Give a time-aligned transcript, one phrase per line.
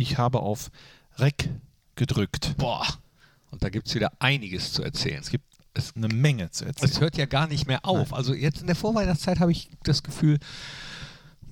[0.00, 0.70] Ich habe auf
[1.18, 1.50] Rec
[1.94, 2.54] gedrückt.
[2.56, 2.86] Boah.
[3.50, 5.20] Und da gibt es wieder einiges zu erzählen.
[5.20, 6.90] Es gibt es eine Menge zu erzählen.
[6.90, 8.10] Es hört ja gar nicht mehr auf.
[8.10, 8.16] Nein.
[8.16, 10.38] Also jetzt in der Vorweihnachtszeit habe ich das Gefühl,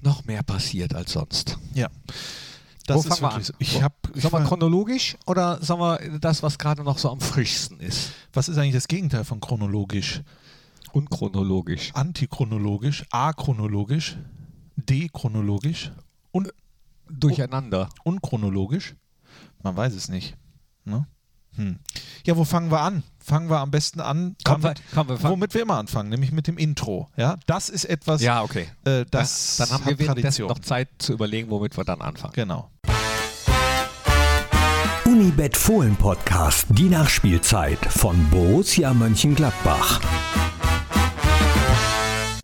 [0.00, 1.58] noch mehr passiert als sonst.
[1.74, 1.88] Ja.
[2.88, 3.52] Wo Das ist fangen wir wirklich so.
[3.58, 3.94] Ich Wo- habe.
[4.14, 5.80] Sollen wir chronologisch oder sollen
[6.10, 8.12] wir das, was gerade noch so am frischsten ist?
[8.32, 10.22] Was ist eigentlich das Gegenteil von chronologisch?
[10.92, 11.90] Unchronologisch.
[11.94, 14.16] Antichronologisch, achronologisch,
[14.76, 15.92] dechronologisch
[16.32, 16.50] und
[17.10, 17.88] Durcheinander.
[18.04, 18.94] unchronologisch?
[19.62, 20.36] Man weiß es nicht.
[20.84, 21.06] Ne?
[21.56, 21.78] Hm.
[22.24, 23.02] Ja, wo fangen wir an?
[23.18, 26.08] Fangen wir am besten an, Komm, damit, wir- komm, wir fangen- womit wir immer anfangen,
[26.08, 27.08] nämlich mit dem Intro.
[27.16, 28.68] Ja, das ist etwas, Ja, okay.
[28.84, 30.48] äh, das dann haben hat wir Tradition.
[30.48, 32.32] noch Zeit zu überlegen, womit wir dann anfangen.
[32.34, 32.70] Genau.
[35.04, 40.00] Unibet Fohlen Podcast, die Nachspielzeit von Borussia Mönchengladbach.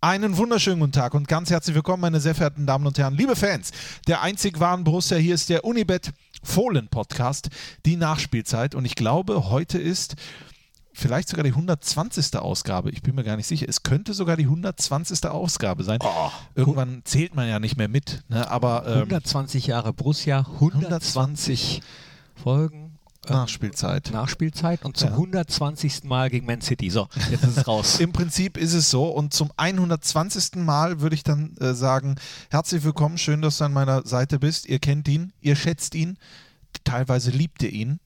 [0.05, 3.35] Einen wunderschönen guten Tag und ganz herzlich willkommen, meine sehr verehrten Damen und Herren, liebe
[3.37, 3.71] Fans
[4.07, 5.17] der einzig wahren Borussia.
[5.17, 6.13] Hier ist der Unibet
[6.43, 7.49] Fohlen Podcast,
[7.87, 8.75] die Nachspielzeit.
[8.75, 10.17] Und ich glaube, heute ist
[10.93, 12.37] vielleicht sogar die 120.
[12.37, 12.91] Ausgabe.
[12.91, 13.65] Ich bin mir gar nicht sicher.
[13.67, 15.25] Es könnte sogar die 120.
[15.25, 16.01] Ausgabe sein.
[16.03, 16.31] Oh.
[16.55, 18.25] Irgendwann zählt man ja nicht mehr mit.
[18.29, 18.51] Ne?
[18.51, 21.81] Aber ähm, 120 Jahre Borussia, 120
[22.35, 22.84] Folgen äh,
[23.33, 24.11] Nachspielzeit.
[24.13, 25.15] Nachspielzeit und zum Ja.
[25.17, 26.05] 120.
[26.05, 26.91] Mal gegen Man City.
[26.91, 27.99] So, jetzt ist es raus.
[28.01, 29.05] Im Prinzip ist es so.
[29.09, 30.57] Und zum 120.
[30.57, 32.17] Mal würde ich dann äh, sagen,
[32.51, 34.67] herzlich willkommen, schön, dass du an meiner Seite bist.
[34.67, 36.19] Ihr kennt ihn, ihr schätzt ihn,
[36.85, 38.01] teilweise liebt ihr ihn,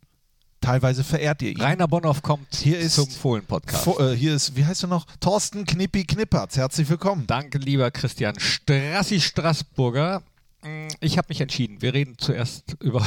[0.60, 1.60] teilweise verehrt ihr ihn.
[1.60, 3.84] Rainer Bonhoff kommt Hier ist- zum Fohlen-Podcast.
[3.86, 5.06] Vo- äh, hier ist, wie heißt du noch?
[5.20, 6.56] Thorsten Knippi Knippertz.
[6.56, 7.26] Herzlich willkommen.
[7.26, 10.22] Danke, lieber Christian Strassi Straßburger.
[10.62, 11.80] Mm, Ich habe mich entschieden.
[11.80, 13.00] Wir reden zuerst über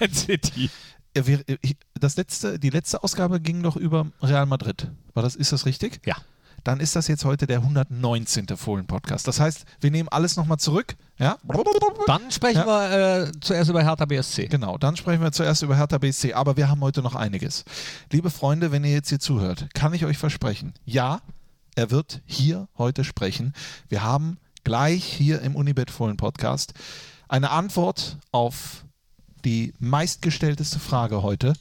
[0.00, 0.68] Man City.
[1.14, 1.38] Äh,
[1.98, 4.90] Das letzte, die letzte Ausgabe ging doch über Real Madrid.
[5.14, 6.00] War das, ist das richtig?
[6.06, 6.16] Ja.
[6.64, 8.46] Dann ist das jetzt heute der 119.
[8.56, 9.26] Fohlen-Podcast.
[9.26, 10.94] Das heißt, wir nehmen alles nochmal zurück.
[11.18, 11.36] Ja?
[12.06, 12.66] Dann sprechen Ja.
[12.66, 14.46] wir äh, zuerst über Hertha BSC.
[14.46, 17.64] Genau, dann sprechen wir zuerst über Hertha BSC, aber wir haben heute noch einiges.
[18.12, 21.20] Liebe Freunde, wenn ihr jetzt hier zuhört, kann ich euch versprechen, ja,
[21.74, 23.54] er wird hier heute sprechen.
[23.88, 26.74] Wir haben gleich hier im Unibet Fohlen Podcast
[27.28, 28.81] eine Antwort auf
[29.44, 31.54] die meistgestellteste Frage heute.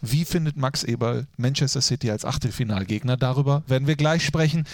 [0.00, 3.16] Wie findet Max Eberl Manchester City als Achtelfinalgegner?
[3.16, 4.64] Darüber werden wir gleich sprechen.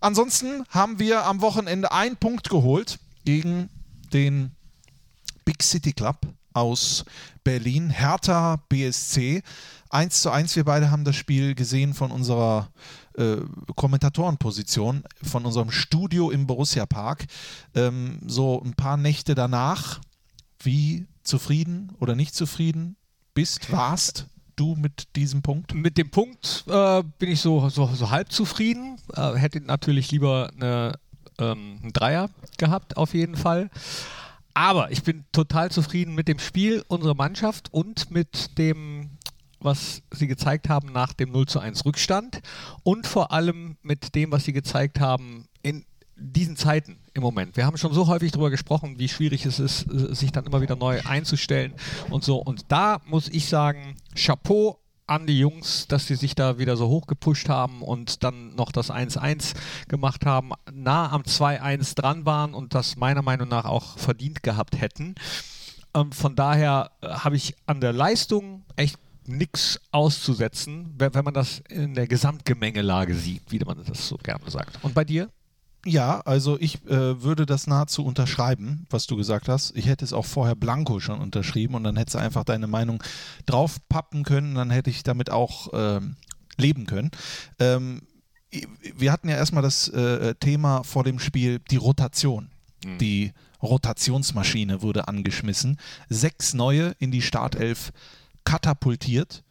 [0.00, 3.70] Ansonsten haben wir am Wochenende einen Punkt geholt gegen
[4.12, 4.50] den
[5.44, 6.18] Big City Club
[6.52, 7.04] aus
[7.42, 9.42] Berlin, Hertha BSC.
[9.90, 12.68] 1 zu 1, wir beide haben das Spiel gesehen von unserer
[13.16, 13.36] äh,
[13.76, 17.26] Kommentatorenposition, von unserem Studio im Borussia Park.
[17.74, 20.00] Ähm, so ein paar Nächte danach,
[20.60, 22.96] wie zufrieden oder nicht zufrieden
[23.34, 24.26] bist, warst
[24.56, 25.74] du mit diesem Punkt?
[25.74, 28.98] Mit dem Punkt äh, bin ich so, so, so halb zufrieden.
[29.14, 30.92] Äh, hätte natürlich lieber eine,
[31.38, 33.70] ähm, einen Dreier gehabt, auf jeden Fall.
[34.54, 39.10] Aber ich bin total zufrieden mit dem Spiel unserer Mannschaft und mit dem,
[39.58, 42.40] was sie gezeigt haben nach dem 0 zu 1 Rückstand
[42.84, 45.84] und vor allem mit dem, was sie gezeigt haben in
[46.16, 47.56] diesen Zeiten im Moment.
[47.56, 50.60] Wir haben schon so häufig darüber gesprochen, wie schwierig es ist, äh, sich dann immer
[50.60, 51.74] wieder neu einzustellen
[52.10, 52.38] und so.
[52.38, 56.88] Und da muss ich sagen, Chapeau an die Jungs, dass sie sich da wieder so
[56.88, 59.54] hochgepusht haben und dann noch das 1-1
[59.88, 64.80] gemacht haben, nah am 2-1 dran waren und das meiner Meinung nach auch verdient gehabt
[64.80, 65.14] hätten.
[65.94, 71.34] Ähm, von daher äh, habe ich an der Leistung echt nichts auszusetzen, wenn, wenn man
[71.34, 74.82] das in der Gesamtgemengelage sieht, wie man das so gerne sagt.
[74.82, 75.28] Und bei dir?
[75.86, 79.76] Ja, also ich äh, würde das nahezu unterschreiben, was du gesagt hast.
[79.76, 83.02] Ich hätte es auch vorher blanko schon unterschrieben und dann hättest du einfach deine Meinung
[83.46, 86.16] draufpappen können, dann hätte ich damit auch ähm,
[86.56, 87.10] leben können.
[87.58, 88.02] Ähm,
[88.96, 92.50] wir hatten ja erstmal das äh, Thema vor dem Spiel, die Rotation.
[93.00, 95.78] Die Rotationsmaschine wurde angeschmissen.
[96.08, 97.92] Sechs neue in die Startelf
[98.44, 99.42] katapultiert.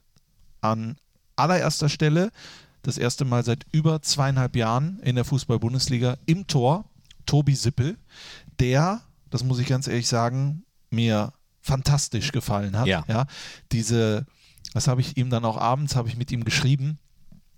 [0.61, 0.97] An
[1.35, 2.31] allererster Stelle
[2.83, 6.85] das erste Mal seit über zweieinhalb Jahren in der Fußball-Bundesliga im Tor
[7.25, 7.97] Tobi Sippel,
[8.59, 12.87] der, das muss ich ganz ehrlich sagen, mir fantastisch gefallen hat.
[12.87, 13.03] Ja.
[13.71, 14.25] diese,
[14.73, 16.99] das habe ich ihm dann auch abends, habe ich mit ihm geschrieben.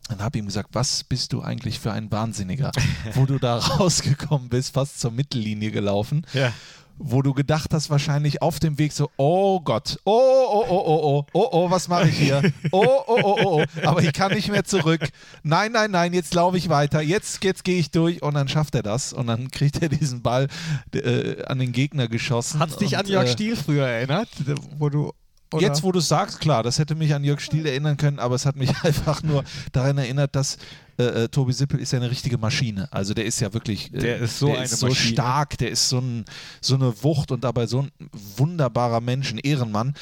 [0.07, 2.71] Dann habe ich ihm gesagt, was bist du eigentlich für ein Wahnsinniger,
[3.15, 6.53] wo du da rausgekommen bist, fast zur Mittellinie gelaufen Ja.
[6.97, 10.99] Wo du gedacht hast, wahrscheinlich auf dem Weg so, oh Gott, oh, oh, oh, oh,
[11.03, 12.41] oh, oh, oh, was mache ich hier?
[12.71, 15.07] Oh, oh, oh, oh, oh, aber ich kann nicht mehr zurück.
[15.43, 18.75] Nein, nein, nein, jetzt laufe ich weiter, jetzt, jetzt gehe ich durch und dann schafft
[18.75, 20.47] er das und dann kriegt er diesen Ball
[20.93, 22.59] äh, an den Gegner geschossen.
[22.59, 24.29] Hat es dich und, an Jörg äh, Stiel früher erinnert,
[24.77, 25.11] wo du
[25.53, 25.61] Oder?
[25.61, 28.35] Jetzt, wo du es sagst, klar, das hätte mich an Jörg Stiel erinnern können, aber
[28.35, 30.57] es hat mich einfach nur daran erinnert, dass
[30.97, 32.87] äh, äh, Tobi Sippel ist ja eine richtige Maschine.
[32.91, 35.71] Also der ist ja wirklich äh, Der ist so der eine ist so stark, der
[35.71, 36.25] ist so, ein,
[36.61, 37.91] so eine Wucht und dabei so ein
[38.37, 39.93] wunderbarer Mensch, ein Ehrenmann.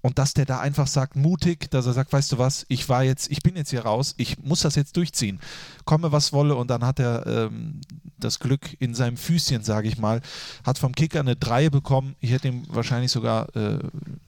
[0.00, 3.02] Und dass der da einfach sagt, mutig, dass er sagt, weißt du was, ich war
[3.02, 5.40] jetzt, ich bin jetzt hier raus, ich muss das jetzt durchziehen.
[5.84, 6.54] Komme, was wolle.
[6.54, 7.80] Und dann hat er ähm,
[8.18, 10.20] das Glück in seinem Füßchen, sage ich mal,
[10.64, 12.14] hat vom Kicker eine 3 bekommen.
[12.20, 13.80] Ich hätte ihm wahrscheinlich sogar äh,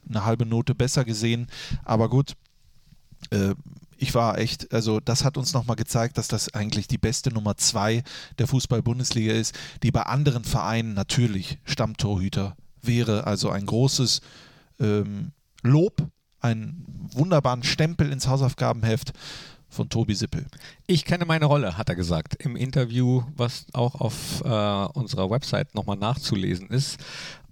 [0.09, 1.47] eine halbe Note besser gesehen.
[1.85, 2.35] Aber gut,
[3.31, 3.55] äh,
[4.01, 7.57] ich war echt, also das hat uns nochmal gezeigt, dass das eigentlich die beste Nummer
[7.59, 8.03] zwei
[8.39, 13.27] der Fußball-Bundesliga ist, die bei anderen Vereinen natürlich Stammtorhüter wäre.
[13.27, 14.23] Also ein großes
[14.81, 15.33] ähm,
[15.63, 16.09] Lob,
[16.41, 19.13] einen wunderbaren Stempel ins Hausaufgabenheft
[19.69, 20.47] von Tobi Sippel.
[20.87, 25.75] Ich kenne meine Rolle, hat er gesagt, im Interview, was auch auf äh, unserer Website
[25.75, 26.99] nochmal nachzulesen ist.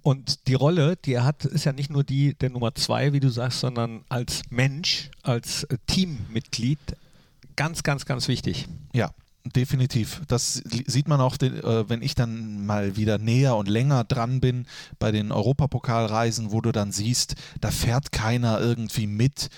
[0.01, 3.19] Und die Rolle, die er hat, ist ja nicht nur die der Nummer zwei, wie
[3.19, 6.79] du sagst, sondern als Mensch, als äh, Teammitglied
[7.55, 8.67] ganz, ganz, ganz wichtig.
[8.93, 9.11] Ja,
[9.43, 10.21] definitiv.
[10.27, 14.65] Das sieht man auch, äh, wenn ich dann mal wieder näher und länger dran bin
[14.99, 19.49] bei den Europapokalreisen, wo du dann siehst, da fährt keiner irgendwie mit,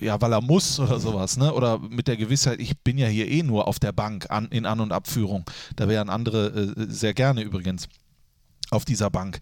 [0.00, 1.52] ja, weil er muss oder sowas, ne?
[1.52, 4.66] Oder mit der Gewissheit, ich bin ja hier eh nur auf der Bank an, in
[4.66, 5.44] An- und Abführung.
[5.76, 7.88] Da wären andere äh, sehr gerne übrigens
[8.70, 9.38] auf dieser Bank,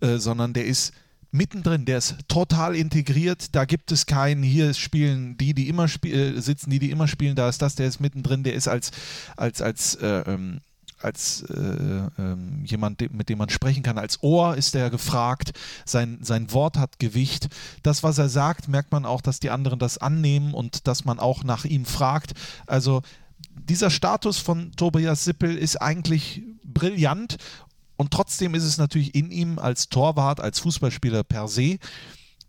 [0.00, 0.92] äh, sondern der ist
[1.32, 6.12] mittendrin, der ist total integriert, da gibt es keinen, hier spielen die, die immer spie
[6.12, 8.90] äh, sitzen, die, die immer spielen, da ist das, der ist mittendrin, der ist als,
[9.36, 10.60] als, als, äh, ähm,
[11.00, 15.52] als äh, ähm, jemand, mit dem man sprechen kann, als Ohr ist er gefragt,
[15.84, 17.48] sein, sein Wort hat Gewicht.
[17.82, 21.18] Das, was er sagt, merkt man auch, dass die anderen das annehmen und dass man
[21.18, 22.34] auch nach ihm fragt.
[22.66, 23.02] Also
[23.54, 27.36] dieser Status von Tobias Sippel ist eigentlich brillant
[28.02, 31.78] und trotzdem ist es natürlich in ihm als Torwart, als Fußballspieler per se,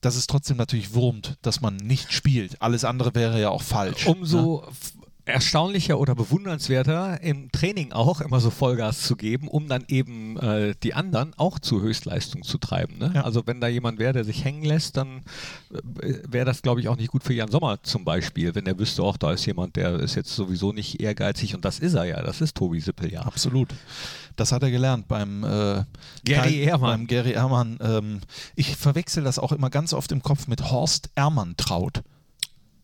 [0.01, 2.59] dass es trotzdem natürlich wurmt, dass man nicht spielt.
[2.59, 4.07] Alles andere wäre ja auch falsch.
[4.07, 4.93] Umso f-
[5.25, 10.75] erstaunlicher oder bewundernswerter im Training auch immer so Vollgas zu geben, um dann eben äh,
[10.83, 12.97] die anderen auch zur Höchstleistung zu treiben.
[12.97, 13.11] Ne?
[13.15, 13.21] Ja.
[13.21, 15.21] Also wenn da jemand wäre, der sich hängen lässt, dann
[16.01, 18.77] äh, wäre das, glaube ich, auch nicht gut für Jan Sommer zum Beispiel, wenn er
[18.77, 22.03] wüsste, auch da ist jemand, der ist jetzt sowieso nicht ehrgeizig und das ist er
[22.03, 23.21] ja, das ist Tobi Sippel ja.
[23.21, 23.69] Absolut.
[24.35, 25.83] Das hat er gelernt beim äh,
[26.25, 26.89] Gary Ehrmann.
[26.89, 27.77] Beim Gary Ehrmann.
[27.81, 28.21] Ähm,
[28.55, 32.01] ich verwechsel das auch immer ganz oft im Kopf mit Horst Ehrmantraut.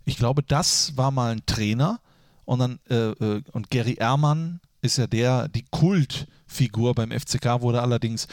[0.06, 2.00] Ich glaube, das war mal ein Trainer
[2.49, 7.81] und dann äh, äh, und Gary Ehrmann ist ja der, die Kultfigur beim FCK wurde
[7.81, 8.27] allerdings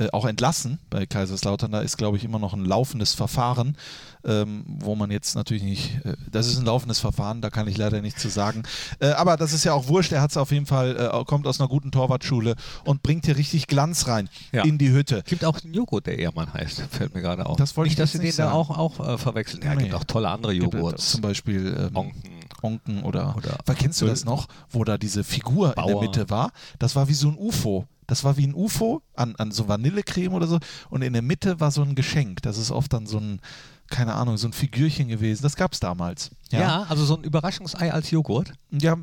[0.00, 1.72] äh, auch entlassen bei Kaiserslautern.
[1.72, 3.76] Da ist, glaube ich, immer noch ein laufendes Verfahren,
[4.24, 7.76] ähm, wo man jetzt natürlich nicht, äh, das ist ein laufendes Verfahren, da kann ich
[7.76, 8.62] leider nichts zu sagen.
[9.00, 11.46] Äh, aber das ist ja auch wurscht, er hat es auf jeden Fall, äh, kommt
[11.48, 12.54] aus einer guten Torwartschule
[12.84, 14.62] und bringt hier richtig Glanz rein Ja.
[14.64, 15.22] in die Hütte.
[15.26, 17.56] gibt auch einen Joghurt, der Ehrmann heißt, fällt mir gerade auf.
[17.56, 18.56] Das wollte nicht, ich dass sie den nicht da sagen.
[18.56, 19.62] auch, auch verwechseln.
[19.64, 19.84] Ja, Nee.
[19.84, 21.10] gibt auch tolle andere Joghurts.
[21.12, 22.37] Zum Beispiel ähm, Onken.
[22.62, 26.02] Onken oder, Oder kennst du das noch, wo da diese Figur in der Bauer.
[26.02, 26.52] Mitte war?
[26.78, 27.86] Das war wie so ein UFO.
[28.08, 30.58] Das war wie ein UFO an, an so Vanillecreme oder so.
[30.88, 32.40] Und in der Mitte war so ein Geschenk.
[32.42, 33.40] Das ist oft dann so ein,
[33.88, 35.42] keine Ahnung, so ein Figürchen gewesen.
[35.42, 36.30] Das gab es damals.
[36.50, 36.84] Ja.
[36.88, 38.52] also so ein Überraschungsei als Joghurt.
[38.70, 38.96] Ja,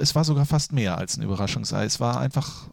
[0.00, 1.84] es war sogar fast mehr als ein Überraschungsei.
[1.84, 2.68] Es war einfach,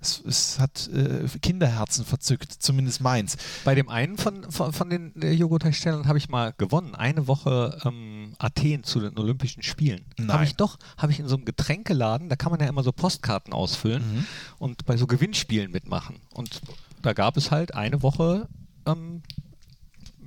[0.00, 3.36] es, es hat äh, Kinderherzen verzückt, zumindest meins.
[3.64, 6.96] Bei dem einen von, von, von den Joghurtherstellern habe ich mal gewonnen.
[6.96, 10.04] Eine Woche ähm, Athen zu den Olympischen Spielen.
[10.28, 12.92] Habe ich doch, habe ich in so einem Getränkeladen, da kann man ja immer so
[12.92, 14.26] Postkarten ausfüllen Mhm.
[14.58, 16.16] und bei so Gewinnspielen mitmachen.
[16.34, 16.60] Und
[17.02, 18.48] da gab es halt eine Woche
[18.86, 19.22] ähm,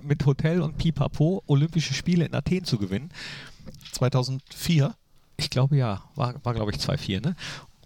[0.01, 3.10] mit Hotel und Pipapo Olympische Spiele in Athen zu gewinnen.
[3.92, 4.96] 2004.
[5.38, 7.36] Ich glaube ja, war, war glaube ich 2-4, ne?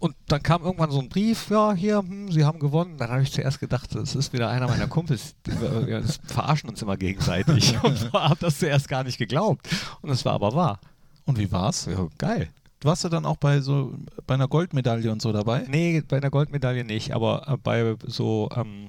[0.00, 2.96] Und dann kam irgendwann so ein Brief, ja, hier, hm, Sie haben gewonnen.
[2.96, 6.96] Dann habe ich zuerst gedacht, das ist wieder einer meiner Kumpels, wir- verarschen uns immer
[6.96, 7.74] gegenseitig.
[7.84, 9.68] Und habe das zuerst gar nicht geglaubt.
[10.00, 10.80] Und es war aber wahr.
[11.26, 11.84] Und wie war's?
[11.86, 12.48] Ja, geil.
[12.82, 13.92] Warst du dann auch bei so
[14.26, 15.66] bei einer Goldmedaille und so dabei?
[15.68, 18.86] Nee, bei einer Goldmedaille nicht, aber äh, bei so ähm,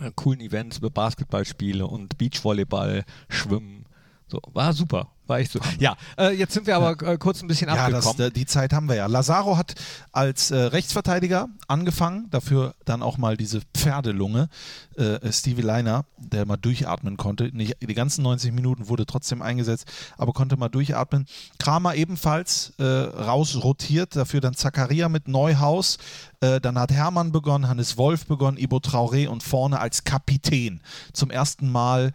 [0.00, 3.84] äh, coolen Events, Basketballspiele und Beachvolleyball, Schwimmen.
[4.32, 5.08] So, war super.
[5.26, 5.60] War echt so.
[5.78, 8.30] Ja, äh, jetzt sind wir aber äh, kurz ein bisschen Ja, das, abgekommen.
[8.30, 9.06] äh, die Zeit haben wir ja.
[9.06, 9.74] Lazaro hat
[10.10, 14.48] als äh, Rechtsverteidiger angefangen, dafür dann auch mal diese Pferdelunge.
[14.96, 17.54] Äh, Stevie Leiner, der mal durchatmen konnte.
[17.54, 19.86] Nicht, die ganzen 90 Minuten wurde trotzdem eingesetzt,
[20.16, 21.26] aber konnte mal durchatmen.
[21.58, 25.98] Kramer ebenfalls äh, rausrotiert, dafür dann Zakaria mit Neuhaus.
[26.40, 30.80] Dann hat Hermann begonnen, Hannes Wolf begonnen, Ibo Traoré und vorne als Kapitän.
[31.12, 32.12] Zum ersten Mal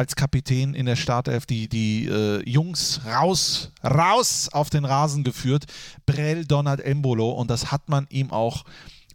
[0.00, 5.66] als Kapitän in der Startelf die, die äh, Jungs raus, raus auf den Rasen geführt.
[6.06, 7.32] Brell, Donald, Embolo.
[7.32, 8.64] Und das hat man ihm auch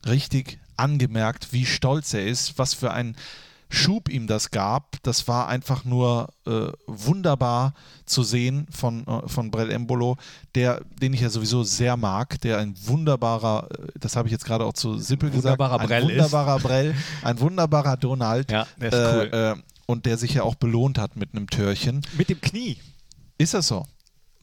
[0.05, 3.15] richtig angemerkt, wie stolz er ist, was für ein
[3.67, 7.73] Schub ihm das gab, das war einfach nur äh, wunderbar
[8.05, 10.17] zu sehen von, äh, von Brell Embolo,
[10.53, 14.45] der, den ich ja sowieso sehr mag, der ein wunderbarer, äh, das habe ich jetzt
[14.45, 18.51] gerade auch zu Sippel gesagt, Wunderbarer ein Brell wunderbarer Brell, ein wunderbarer Donald.
[18.51, 19.29] Ja, der ist cool.
[19.33, 22.01] äh, äh, und der sich ja auch belohnt hat mit einem Törchen.
[22.17, 22.77] Mit dem Knie.
[23.37, 23.85] Ist das so?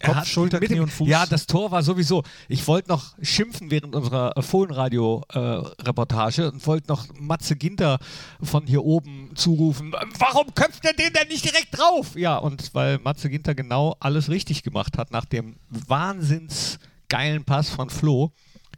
[0.02, 1.08] Kopf, hat Schulter, Knie dem- und Fuß?
[1.08, 2.22] Ja, das Tor war sowieso.
[2.48, 7.98] Ich wollte noch schimpfen während unserer äh, Fohlenradio-Reportage und wollte noch Matze Ginter
[8.42, 9.94] von hier oben zurufen.
[10.18, 12.16] Warum köpft er den denn nicht direkt drauf?
[12.16, 17.70] Ja, und weil Matze Ginter genau alles richtig gemacht hat nach dem wahnsinns geilen Pass
[17.70, 18.32] von Flo.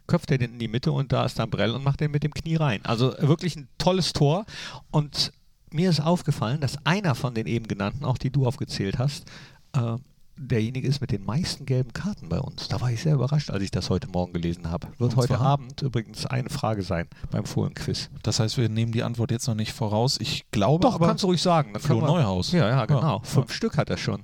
[0.07, 2.21] Köpft er den in die Mitte und da ist dann Brell und macht den mit
[2.23, 2.85] dem Knie rein.
[2.85, 4.45] Also wirklich ein tolles Tor.
[4.91, 5.31] Und
[5.75, 9.25] mir ist aufgefallen, dass einer von den eben genannten, auch die du aufgezählt hast,
[9.73, 9.97] äh,
[10.37, 12.67] derjenige ist mit den meisten gelben Karten bei uns.
[12.67, 14.87] Da war ich sehr überrascht, als ich das heute Morgen gelesen habe.
[14.97, 15.39] Wird Und heute?
[15.39, 18.09] Abend übrigens eine Frage sein beim Fohlenquiz.
[18.23, 20.17] Das heißt, wir nehmen die Antwort jetzt noch nicht voraus.
[20.19, 21.73] Ich glaube Doch, aber, kannst du ruhig sagen.
[21.73, 22.51] Dann Flo Neuhaus.
[22.51, 23.17] Ja, ja, genau.
[23.17, 23.19] Ja.
[23.23, 24.23] Fünf Stück hat er schon.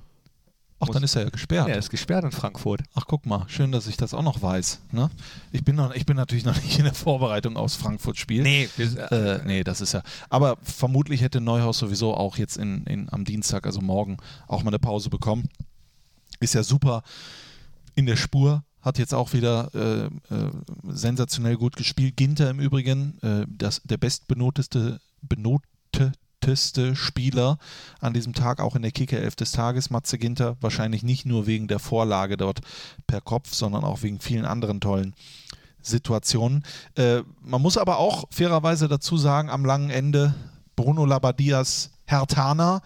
[0.82, 1.68] Ach, dann ist er ja gesperrt.
[1.68, 2.82] Er ist gesperrt in Frankfurt.
[2.94, 4.80] Ach, guck mal, schön, dass ich das auch noch weiß.
[4.90, 5.10] Ne?
[5.52, 8.42] Ich, bin noch, ich bin natürlich noch nicht in der Vorbereitung aufs Frankfurt-Spiel.
[8.42, 8.68] Nee,
[9.10, 10.02] Äh, nee, das ist ja.
[10.28, 14.70] Aber vermutlich hätte Neuhaus sowieso auch jetzt in, in, am Dienstag, also morgen, auch mal
[14.70, 15.48] eine Pause bekommen.
[16.40, 17.02] Ist ja super
[17.94, 18.64] in der Spur.
[18.80, 20.50] Hat jetzt auch wieder äh, äh,
[20.88, 22.16] sensationell gut gespielt.
[22.16, 24.98] Ginter im Übrigen, äh, das, der bestbenoteste
[26.42, 27.58] benoteteste Spieler
[28.00, 29.90] an diesem Tag, auch in der Kicker-Elf des Tages.
[29.90, 32.60] Matze Ginter, wahrscheinlich nicht nur wegen der Vorlage dort
[33.06, 35.14] per Kopf, sondern auch wegen vielen anderen tollen
[35.80, 36.64] Situationen.
[36.96, 40.34] Äh, man muss aber auch fairerweise dazu sagen, am langen Ende
[40.76, 42.82] Bruno Labadias Hertaner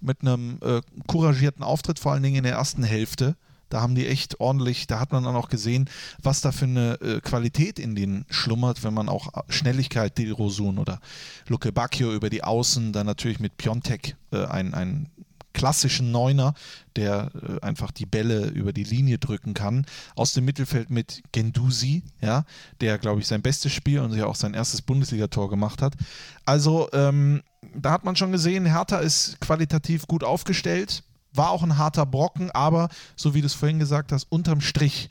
[0.00, 3.36] mit einem äh, couragierten Auftritt, vor allen Dingen in der ersten Hälfte.
[3.72, 5.88] Da haben die echt ordentlich, da hat man dann auch gesehen,
[6.22, 10.78] was da für eine äh, Qualität in denen schlummert, wenn man auch Schnelligkeit, Dil Rosun
[10.78, 11.00] oder
[11.48, 15.08] Luke Bacchio über die Außen, dann natürlich mit Piontek äh, ein, ein
[15.54, 16.52] klassischen Neuner,
[16.96, 19.86] der äh, einfach die Bälle über die Linie drücken kann.
[20.16, 22.44] Aus dem Mittelfeld mit Gendusi, ja,
[22.82, 25.94] der, glaube ich, sein bestes Spiel und ja auch sein erstes Bundesligator gemacht hat.
[26.44, 27.42] Also, ähm,
[27.74, 31.04] da hat man schon gesehen, Hertha ist qualitativ gut aufgestellt.
[31.34, 35.10] War auch ein harter Brocken, aber so wie du es vorhin gesagt hast, unterm Strich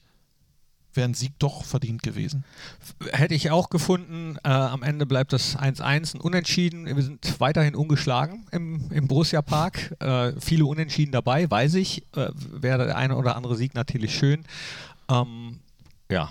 [0.93, 2.43] wäre ein Sieg doch verdient gewesen.
[3.13, 4.35] hätte ich auch gefunden.
[4.43, 6.85] Äh, am Ende bleibt das 1-1, ein Unentschieden.
[6.85, 9.95] Wir sind weiterhin ungeschlagen im, im Borussia Park.
[10.01, 12.03] Äh, viele Unentschieden dabei, weiß ich.
[12.15, 14.43] Äh, wäre der eine oder andere Sieg natürlich schön.
[15.09, 15.59] Ähm,
[16.11, 16.29] ja.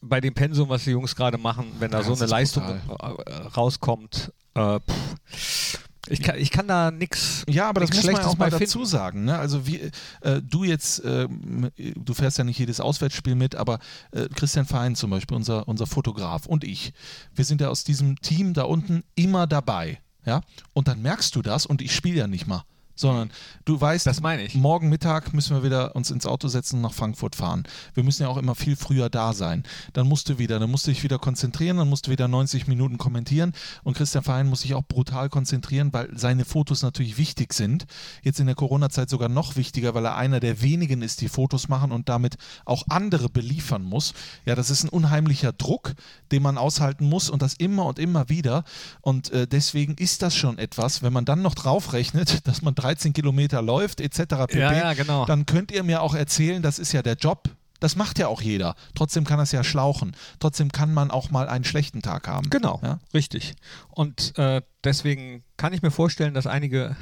[0.00, 2.64] Bei dem Pensum, was die Jungs gerade machen, wenn da Ja, so eine ist Leistung
[2.86, 3.16] brutal.
[3.26, 8.22] äh, rauskommt, äh, pff, ich, kann, ich kann da nichts Ja, aber das muss man
[8.22, 9.24] auch mal dazu sagen.
[9.24, 9.38] Ne?
[9.38, 13.78] Also wie äh, du jetzt, ähm, du fährst ja nicht jedes Auswärtsspiel mit, aber
[14.12, 16.92] äh, Christian Fein zum Beispiel, unser, unser Fotograf und ich,
[17.34, 20.00] wir sind ja aus diesem Team da unten immer dabei.
[20.24, 20.42] Ja?
[20.72, 22.64] Und dann merkst du das und ich spiele ja nicht mal.
[22.96, 23.30] Sondern
[23.64, 24.54] du weißt, Das meine ich.
[24.54, 27.64] morgen Mittag müssen wir wieder uns ins Auto setzen und nach Frankfurt fahren.
[27.94, 29.62] Wir müssen ja auch immer viel früher da sein.
[29.92, 32.66] Dann musst du wieder, dann musst du dich wieder konzentrieren, dann musst du wieder 90
[32.66, 33.52] Minuten kommentieren
[33.84, 37.86] und Christian Verein muss sich auch brutal konzentrieren, weil seine Fotos natürlich wichtig sind.
[38.22, 41.68] Jetzt in der Corona-Zeit sogar noch wichtiger, weil er einer der wenigen ist, die Fotos
[41.68, 44.14] machen und damit auch andere beliefern muss.
[44.44, 45.94] Ja, das ist ein unheimlicher Druck,
[46.32, 48.64] den man aushalten muss und das immer und immer wieder.
[49.00, 53.12] Und äh, deswegen ist das schon etwas, wenn man dann noch draufrechnet, dass man 13
[53.12, 54.18] Kilometer läuft etc.
[54.46, 54.58] pp.
[54.58, 55.26] Ja, ja, genau.
[55.26, 57.48] Dann könnt ihr mir auch erzählen, das ist ja der Job.
[57.86, 58.74] Das macht ja auch jeder.
[58.96, 60.16] Trotzdem kann das ja schlauchen.
[60.40, 62.50] Trotzdem kann man auch mal einen schlechten Tag haben.
[62.50, 62.98] Genau, Ja?
[63.14, 63.54] richtig.
[63.90, 66.96] Und äh, deswegen kann ich mir vorstellen, dass einige,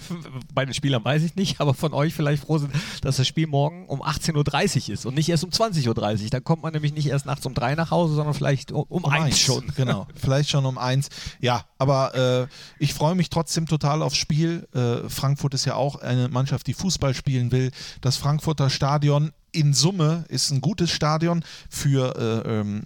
[0.54, 3.48] bei den Spielern weiß ich nicht, aber von euch vielleicht froh sind, dass das Spiel
[3.48, 5.88] morgen um 18.30 Uhr ist und nicht erst um 20.30
[6.24, 6.30] Uhr.
[6.30, 9.04] Dann kommt man nämlich nicht erst nachts um drei nach Hause, sondern vielleicht um, um,
[9.04, 9.70] eins schon.
[9.76, 11.10] Genau, vielleicht schon um eins.
[11.40, 12.46] Ja, aber äh,
[12.78, 14.66] ich freue mich trotzdem total aufs Spiel.
[14.74, 17.72] Äh, Frankfurt ist ja auch eine Mannschaft, die Fußball spielen will.
[18.00, 21.44] Das Frankfurter Stadion in Summe ist ein gutes Stadion.
[21.68, 22.82] Für, äh, ähm,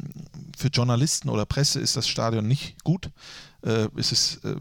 [0.56, 3.10] für Journalisten oder Presse ist das Stadion nicht gut.
[3.64, 4.56] Äh, es ist, äh,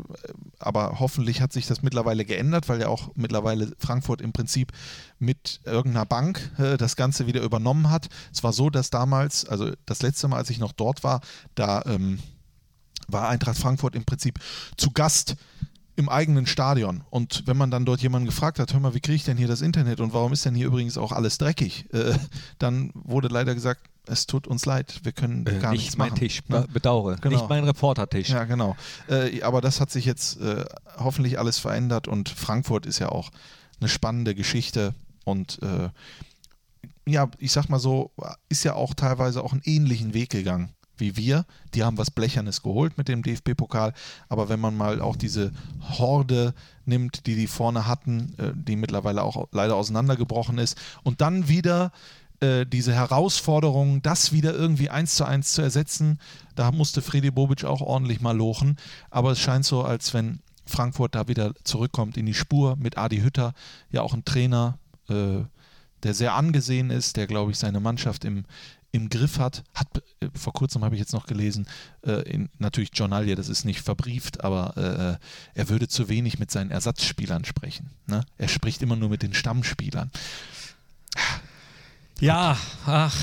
[0.59, 4.71] aber hoffentlich hat sich das mittlerweile geändert, weil ja auch mittlerweile Frankfurt im Prinzip
[5.19, 8.07] mit irgendeiner Bank äh, das Ganze wieder übernommen hat.
[8.31, 11.21] Es war so, dass damals, also das letzte Mal, als ich noch dort war,
[11.55, 12.19] da ähm,
[13.07, 14.39] war Eintracht Frankfurt im Prinzip
[14.77, 15.35] zu Gast
[15.95, 17.03] im eigenen Stadion.
[17.09, 19.47] Und wenn man dann dort jemanden gefragt hat, hör mal, wie kriege ich denn hier
[19.47, 22.13] das Internet und warum ist denn hier übrigens auch alles dreckig, äh,
[22.57, 26.09] dann wurde leider gesagt, es tut uns leid, wir können Äh, gar nicht nichts mein
[26.09, 26.19] machen.
[26.19, 26.61] Tisch, ne?
[26.61, 27.15] be- bedauere.
[27.17, 27.35] Genau.
[27.37, 28.29] Nicht mein Reportertisch.
[28.29, 28.75] Ja, genau.
[29.07, 30.65] Äh, aber das hat sich jetzt äh,
[30.97, 33.29] hoffentlich alles verändert und Frankfurt ist ja auch
[33.79, 34.93] eine spannende Geschichte
[35.25, 35.89] und äh,
[37.05, 38.11] ja, ich sag mal so,
[38.49, 41.45] ist ja auch teilweise auch einen ähnlichen Weg gegangen wie wir.
[41.73, 43.93] Die haben was Blechernes geholt mit dem DFB-Pokal.
[44.29, 46.53] Aber wenn man mal auch diese Horde
[46.85, 51.91] nimmt, die die vorne hatten, äh, die mittlerweile auch leider auseinandergebrochen ist, und dann wieder
[52.39, 56.19] äh, diese Herausforderung, das wieder irgendwie eins zu eins zu ersetzen,
[56.55, 58.77] da musste Fredi Bobic auch ordentlich mal lochen.
[59.09, 63.19] Aber es scheint so, als wenn Frankfurt da wieder zurückkommt in die Spur mit Adi
[63.19, 63.53] Hütter,
[63.91, 64.77] ja auch ein Trainer,
[65.09, 65.41] äh,
[66.03, 68.45] der sehr angesehen ist, der, glaube ich, seine Mannschaft im,
[68.93, 69.63] im Griff hat.
[69.73, 69.87] Hat
[70.21, 71.67] äh, vor kurzem habe ich jetzt noch gelesen,
[72.05, 75.19] äh, in, natürlich Journalie, das ist nicht verbrieft, aber
[75.55, 77.89] äh, er würde zu wenig mit seinen Ersatzspielern sprechen.
[78.07, 78.23] Ne?
[78.37, 80.11] Er spricht immer nur mit den Stammspielern.
[82.19, 83.15] Ja, ach,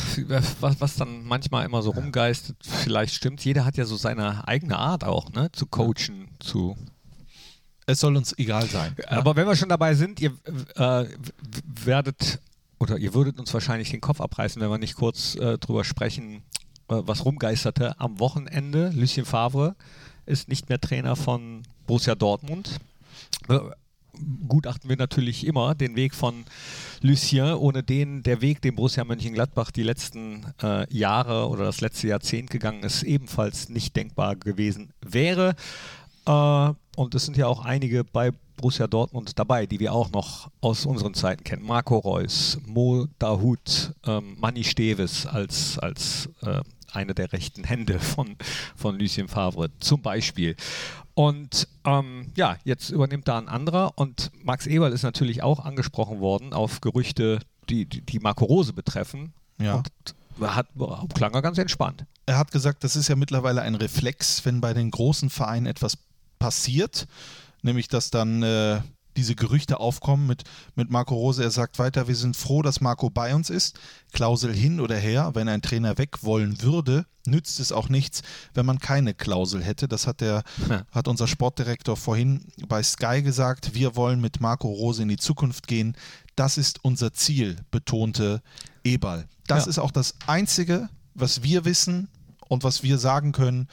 [0.61, 3.43] was, was dann manchmal immer so rumgeistet, vielleicht stimmt.
[3.45, 5.51] Jeder hat ja so seine eigene Art auch, ne?
[5.53, 6.77] Zu coachen, zu
[7.87, 8.95] es soll uns egal sein.
[9.09, 10.33] Aber wenn wir schon dabei sind, ihr
[10.77, 11.07] äh,
[11.85, 12.41] werdet
[12.81, 16.43] oder ihr würdet uns wahrscheinlich den Kopf abreißen, wenn wir nicht kurz äh, drüber sprechen,
[16.89, 18.91] äh, was rumgeisterte am Wochenende.
[18.95, 19.77] Lucien Favre
[20.27, 22.81] ist nicht mehr Trainer von Borussia Dortmund.
[23.49, 23.59] Äh,
[24.49, 26.45] gutachten wir natürlich immer den Weg von
[27.03, 32.09] Lucien, ohne den der Weg, den Borussia Mönchengladbach die letzten äh, Jahre oder das letzte
[32.09, 35.55] Jahrzehnt gegangen ist, ebenfalls nicht denkbar gewesen wäre.
[36.27, 40.51] Äh, und es sind ja auch einige bei Borussia Dortmund dabei, die wir auch noch
[40.61, 41.65] aus unseren Zeiten kennen.
[41.65, 46.61] Marco Reus, Mo Dahut, ähm, Manni Steves als, als äh,
[46.93, 48.37] eine der rechten Hände von,
[48.77, 50.57] von Lucien Favre zum Beispiel.
[51.15, 56.21] Und ähm, ja, jetzt übernimmt da ein anderer und Max Eberl ist natürlich auch angesprochen
[56.21, 57.39] worden auf Gerüchte,
[57.71, 59.33] die, die, die Marco Rose betreffen.
[59.59, 59.77] Ja.
[59.77, 59.89] Und
[60.43, 60.69] hat,
[61.15, 62.05] klang er ganz entspannt.
[62.27, 65.97] Er hat gesagt, das ist ja mittlerweile ein Reflex, wenn bei den großen Vereinen etwas
[66.39, 67.07] passiert,
[67.63, 68.81] nämlich dass dann äh,
[69.17, 71.43] diese Gerüchte aufkommen mit, mit Marco Rose.
[71.43, 73.79] Er sagt weiter, wir sind froh, dass Marco bei uns ist.
[74.13, 78.23] Klausel hin oder her, wenn ein Trainer weg wollen würde, nützt es auch nichts,
[78.55, 79.89] wenn man keine Klausel hätte.
[79.89, 80.85] Das hat, der, ja.
[80.91, 83.75] hat unser Sportdirektor vorhin bei Sky gesagt.
[83.75, 85.97] Wir wollen mit Marco Rose in die Zukunft gehen.
[86.37, 88.43] Das ist unser Ziel, betonte
[88.85, 89.27] Eberl.
[89.47, 89.71] Das ja.
[89.71, 92.09] ist auch das Einzige, was wir wissen
[92.49, 93.69] und was wir sagen können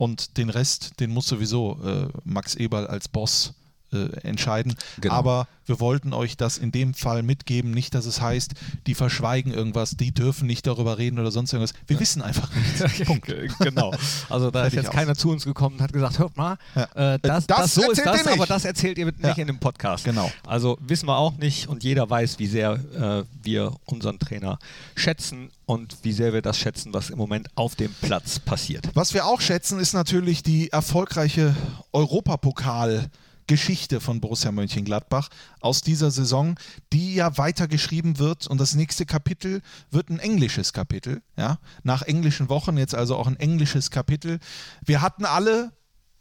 [0.00, 3.52] und den Rest, den muss sowieso äh, Max Eberl als Boss
[3.92, 4.74] äh, entscheiden.
[5.00, 5.14] Genau.
[5.14, 8.54] Aber wir wollten euch das in dem Fall mitgeben, nicht, dass es heißt,
[8.86, 11.74] die verschweigen irgendwas, die dürfen nicht darüber reden oder sonst irgendwas.
[11.86, 12.00] Wir ja.
[12.00, 13.04] wissen einfach nichts.
[13.06, 13.32] Punkt.
[13.60, 13.94] genau.
[14.28, 14.94] Also da ist jetzt aus.
[14.94, 17.14] keiner zu uns gekommen und hat gesagt, hört mal, ja.
[17.14, 19.34] äh, das, das, das, so ist das, aber das erzählt ihr nicht ja.
[19.34, 20.04] in dem Podcast.
[20.04, 20.30] Genau.
[20.44, 24.58] Also wissen wir auch nicht und jeder weiß, wie sehr äh, wir unseren Trainer
[24.96, 28.88] schätzen und wie sehr wir das schätzen, was im Moment auf dem Platz passiert.
[28.94, 31.54] Was wir auch schätzen, ist natürlich die erfolgreiche
[31.92, 33.08] Europapokal-
[33.50, 35.28] Geschichte von Borussia Mönchengladbach
[35.60, 36.54] aus dieser Saison,
[36.92, 39.60] die ja weitergeschrieben wird und das nächste Kapitel
[39.90, 44.38] wird ein englisches Kapitel, ja, nach englischen Wochen jetzt also auch ein englisches Kapitel.
[44.86, 45.72] Wir hatten alle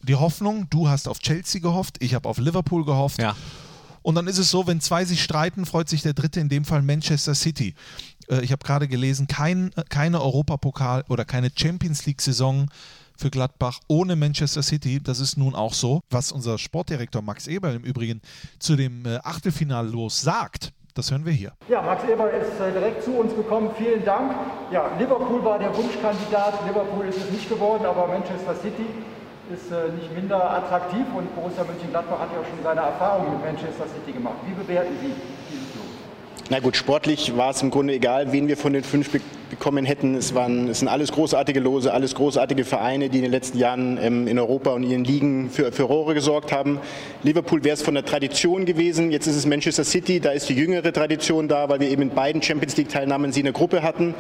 [0.02, 3.22] die Hoffnung, du hast auf Chelsea gehofft, ich habe auf Liverpool gehofft.
[3.22, 3.36] Ja.
[4.02, 6.66] Und dann ist es so, wenn zwei sich streiten, freut sich der dritte, in dem
[6.66, 7.76] Fall Manchester City.
[8.28, 12.72] Äh, ich habe gerade gelesen, kein, keine Europapokal oder keine Champions League-Saison
[13.20, 15.00] für Gladbach ohne Manchester City.
[15.04, 18.22] Das ist nun auch so, was unser Sportdirektor Max Eberl im Übrigen
[18.60, 20.72] zu dem äh, Achtelfinal los sagt.
[20.96, 21.54] Das hören wir hier.
[21.70, 23.72] Ja, Max Eberl ist äh, direkt zu uns gekommen.
[23.78, 24.34] Vielen Dank.
[24.72, 26.66] Ja, Liverpool war der Wunschkandidat.
[26.66, 28.86] Liverpool ist es nicht geworden, aber Manchester City
[29.52, 33.46] ist äh, nicht minder attraktiv und Borussia Mönchengladbach hat ja auch schon seine Erfahrungen mit
[33.46, 34.36] Manchester City gemacht.
[34.46, 35.14] Wie bewerten Sie?
[36.52, 39.12] Na gut, sportlich war es im Grunde egal, wen wir von den fünf
[39.52, 40.16] bekommen hätten.
[40.16, 44.00] Es, waren, es sind alles großartige Lose, alles großartige Vereine, die in den letzten Jahren
[44.02, 46.80] ähm, in Europa und ihren Ligen für, Rohre gesorgt haben.
[47.22, 49.12] Liverpool wäre es von der Tradition gewesen.
[49.12, 50.20] Jetzt ist es Manchester City.
[50.20, 53.46] Da ist die jüngere Tradition da, weil wir eben in beiden Champions League-Teilnahmen sie in
[53.46, 54.16] der Gruppe hatten.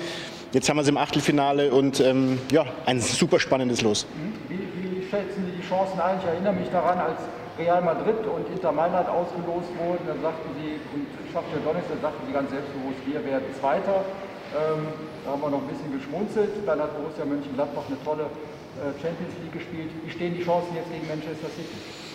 [0.51, 4.05] Jetzt haben wir sie im Achtelfinale und ähm, ja, ein super spannendes Los.
[4.49, 6.19] Wie, wie schätzen Sie die Chancen ein?
[6.19, 7.21] Ich erinnere mich daran, als
[7.59, 12.23] Real Madrid und Inter Mailand ausgelost wurden, dann sagten sie, und Schaffner Donetsk, dann sagten
[12.25, 14.07] sie ganz selbstbewusst, wir werden Zweiter.
[14.55, 14.87] Ähm,
[15.25, 16.65] da haben wir noch ein bisschen geschmunzelt.
[16.65, 18.31] Dann hat Borussia Mönchengladbach eine tolle
[18.79, 19.91] äh, Champions League gespielt.
[20.03, 22.08] Wie stehen die Chancen jetzt gegen Manchester City?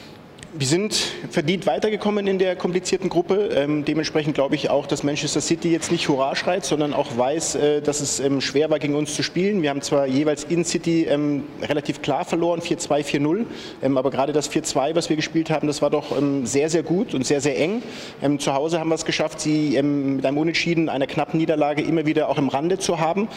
[0.57, 0.95] Wir sind
[1.31, 3.49] verdient weitergekommen in der komplizierten Gruppe.
[3.57, 7.57] Ähm, dementsprechend glaube ich auch, dass Manchester City jetzt nicht Hurra schreit, sondern auch weiß,
[7.57, 9.63] äh, dass es ähm, schwer war, gegen uns zu spielen.
[9.63, 13.47] Wir haben zwar jeweils in City ähm, relativ klar verloren, 4-2, 4-0,
[13.83, 16.85] ähm, aber gerade das 4-2, was wir gespielt haben, das war doch ähm, sehr, sehr
[16.85, 17.83] gut und sehr, sehr eng.
[18.23, 22.07] Ähm, zu Hause haben wir es geschafft, sie mit einem Unentschieden, einer knappen Niederlage immer
[22.07, 23.29] wieder auch im Rande zu haben.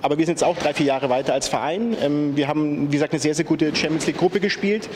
[0.00, 1.96] aber wir sind jetzt auch drei, vier Jahre weiter als Verein.
[2.36, 4.88] wir haben, wie gesagt, eine sehr, sehr gute Champions League-Gruppe gespielt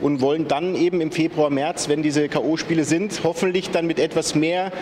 [0.00, 4.34] und wollen dann eben im Februar, März, wenn diese K.O.-Spiele sind, hoffentlich dann mit etwas
[4.34, 4.72] mehr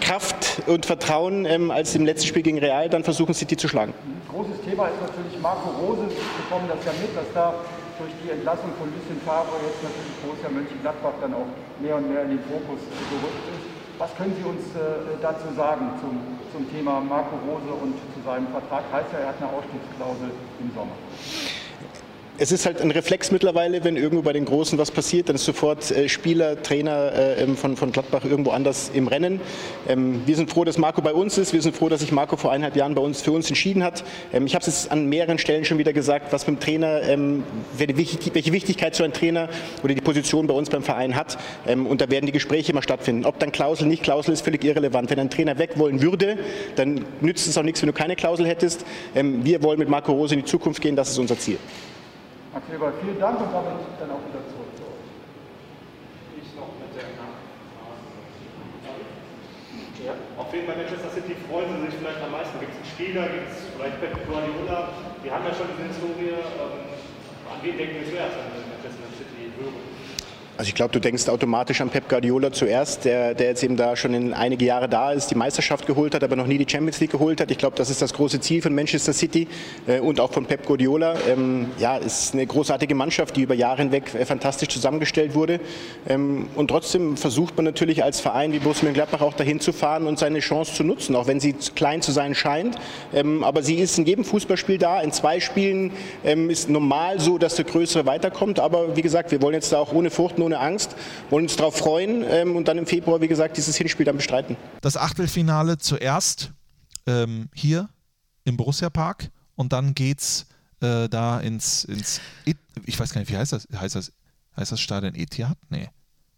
[0.00, 3.92] Kraft und Vertrauen, ähm, als im letzten Spiel gegen Real dann versuchen, City zu schlagen.
[4.30, 6.08] Großes Thema ist natürlich Marco Rose.
[6.08, 7.54] Wir bekommen das ja mit, dass da
[7.98, 12.24] durch die Entlassung von Lucien Favre jetzt natürlich Borussia Mönchengladbach dann auch mehr und mehr
[12.24, 13.64] in den Fokus gerückt ist.
[14.00, 16.16] Was können Sie uns äh, dazu sagen zum,
[16.56, 18.88] zum Thema Marco Rose und zu seinem Vertrag?
[18.88, 20.32] Heißt ja, er hat eine Ausstiegsklausel
[20.64, 20.96] im Sommer
[22.40, 25.44] es ist halt ein Reflex mittlerweile, wenn irgendwo bei den Großen was passiert, dann ist
[25.44, 29.42] sofort äh, Spieler, Trainer äh, von, von Gladbach irgendwo anders im Rennen.
[29.86, 31.52] Ähm, wir sind froh, dass Marco bei uns ist.
[31.52, 34.04] Wir sind froh, dass sich Marco vor eineinhalb Jahren bei uns für uns entschieden hat.
[34.32, 37.44] Ähm, ich habe es jetzt an mehreren Stellen schon wieder gesagt, was dem Trainer, ähm,
[37.76, 39.50] welche Wichtigkeit so ein Trainer
[39.84, 41.36] oder die Position bei uns beim Verein hat.
[41.66, 43.26] Ähm, und da werden die Gespräche immer stattfinden.
[43.26, 45.10] Ob dann Klausel, nicht Klausel, ist völlig irrelevant.
[45.10, 46.38] Wenn ein Trainer weg wollen würde,
[46.76, 48.86] dann nützt es auch nichts, wenn du keine Klausel hättest.
[49.14, 51.58] Ähm, wir wollen mit Marco Rose in die Zukunft gehen, das ist unser Ziel.
[52.52, 55.06] Max Weber, vielen Dank und damit dann auch wieder zurück zu euch.
[56.42, 57.06] Ich noch mit der
[60.00, 60.14] ja.
[60.36, 62.58] Auf jeden Fall Manchester City freuen sie sich vielleicht am meisten.
[62.58, 64.88] Gibt es einen Spieler, gibt es vielleicht Pep Guardiola?
[65.22, 66.40] Wir haben ja schon diese Historie.
[66.40, 66.88] Ähm,
[67.52, 69.89] an wen denken wir zuerst, wenn wir Manchester City hören?
[70.60, 73.96] Also ich glaube, du denkst automatisch an Pep Guardiola zuerst, der, der jetzt eben da
[73.96, 77.00] schon in einige Jahre da ist, die Meisterschaft geholt hat, aber noch nie die Champions
[77.00, 77.50] League geholt hat.
[77.50, 79.48] Ich glaube, das ist das große Ziel von Manchester City
[79.86, 81.14] äh, und auch von Pep Guardiola.
[81.26, 85.60] Ähm, ja, ist eine großartige Mannschaft, die über Jahre hinweg äh, fantastisch zusammengestellt wurde.
[86.06, 90.06] Ähm, und trotzdem versucht man natürlich als Verein wie Borussia Mönchengladbach auch dahin zu fahren
[90.06, 92.76] und seine Chance zu nutzen, auch wenn sie klein zu sein scheint.
[93.14, 95.00] Ähm, aber sie ist in jedem Fußballspiel da.
[95.00, 95.92] In zwei Spielen
[96.22, 98.60] ähm, ist normal so, dass der Größere weiterkommt.
[98.60, 100.96] Aber wie gesagt, wir wollen jetzt da auch ohne Furcht und ohne Angst,
[101.30, 104.56] wollen uns darauf freuen ähm, und dann im Februar, wie gesagt, dieses Hinspiel dann bestreiten.
[104.80, 106.52] Das Achtelfinale zuerst
[107.06, 107.88] ähm, hier
[108.44, 110.46] im Borussia Park und dann geht's
[110.80, 112.20] äh, da ins, ins
[112.84, 113.68] ich weiß gar nicht, wie heißt das?
[113.74, 114.12] Heißt das,
[114.56, 115.56] heißt das Stadion Etihad?
[115.68, 115.88] Nee,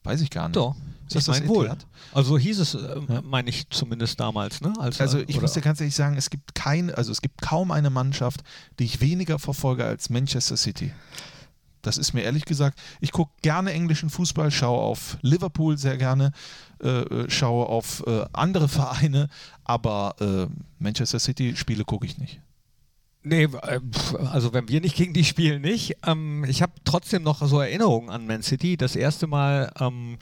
[0.04, 0.56] weiß ich gar nicht.
[0.56, 0.76] Doch.
[1.06, 1.76] Ist das, das mein wohl.
[2.12, 3.20] Also hieß es, äh, ja.
[3.22, 4.60] meine ich zumindest damals.
[4.60, 4.72] Ne?
[4.78, 5.42] Als, also ich oder?
[5.42, 8.42] muss dir ganz ehrlich sagen, es gibt kein, also es gibt kaum eine Mannschaft,
[8.78, 10.92] die ich weniger verfolge als Manchester City.
[11.82, 16.32] Das ist mir ehrlich gesagt, ich gucke gerne englischen Fußball, schaue auf Liverpool sehr gerne,
[16.82, 19.28] äh, äh schaue auf äh, andere Vereine,
[19.64, 20.46] aber äh,
[20.78, 22.40] Manchester City-Spiele gucke ich nicht.
[23.24, 23.80] Nee, äh,
[24.32, 25.96] also wenn wir nicht gegen die spielen, nicht.
[26.06, 28.76] Ähm, ich habe trotzdem noch so Erinnerungen an Man City.
[28.76, 30.18] Das erste Mal ähm,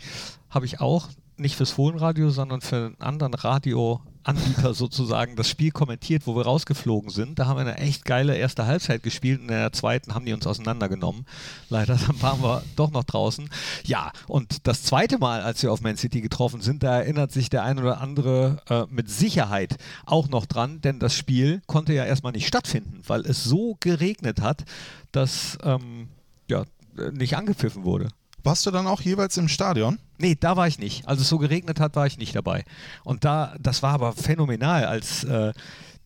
[0.51, 5.71] habe ich auch nicht fürs Fohlenradio, sondern für einen anderen Radio Anbieter sozusagen das Spiel
[5.71, 7.39] kommentiert, wo wir rausgeflogen sind.
[7.39, 9.41] Da haben wir eine echt geile erste Halbzeit gespielt.
[9.41, 11.27] In der zweiten haben die uns auseinandergenommen.
[11.69, 13.49] Leider dann waren wir doch noch draußen.
[13.85, 17.49] Ja, und das zweite Mal, als wir auf Man City getroffen sind, da erinnert sich
[17.49, 22.05] der ein oder andere äh, mit Sicherheit auch noch dran, denn das Spiel konnte ja
[22.05, 24.65] erstmal nicht stattfinden, weil es so geregnet hat,
[25.13, 26.09] dass ähm,
[26.49, 26.65] ja,
[27.13, 28.09] nicht angepfiffen wurde.
[28.43, 29.99] Warst du dann auch jeweils im Stadion?
[30.21, 31.09] Nee, da war ich nicht.
[31.09, 32.65] Als es so geregnet hat, war ich nicht dabei.
[33.05, 35.53] Und da, das war aber phänomenal, als äh,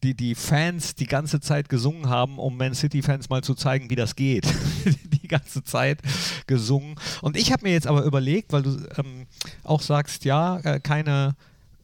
[0.05, 3.97] die, die Fans die ganze Zeit gesungen haben, um Man City-Fans mal zu zeigen, wie
[3.97, 4.47] das geht.
[5.23, 6.01] die ganze Zeit
[6.47, 6.95] gesungen.
[7.23, 9.27] Und ich habe mir jetzt aber überlegt, weil du ähm,
[9.65, 11.35] auch sagst, ja, äh, keine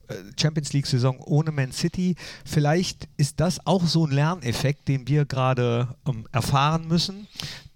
[0.07, 2.14] äh, Champions League-Saison ohne Man City.
[2.45, 7.27] Vielleicht ist das auch so ein Lerneffekt, den wir gerade ähm, erfahren müssen.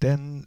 [0.02, 0.46] Denn